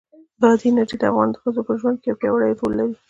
بادي 0.41 0.65
انرژي 0.71 0.97
د 0.99 1.03
افغان 1.11 1.29
ښځو 1.41 1.61
په 1.67 1.73
ژوند 1.79 1.97
کې 2.01 2.07
یو 2.09 2.19
پیاوړی 2.21 2.53
رول 2.59 2.73
لري. 2.79 2.95